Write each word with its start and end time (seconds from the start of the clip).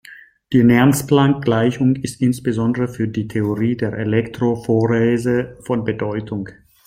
Die 0.51 0.63
Nernst-Planck-Gleichung 0.63 1.95
ist 1.97 2.21
insbesondere 2.23 2.87
für 2.87 3.07
die 3.07 3.27
Theorie 3.27 3.77
der 3.77 3.93
Elektrophorese 3.93 5.57
von 5.61 5.83
Bedeutung. 5.83 6.49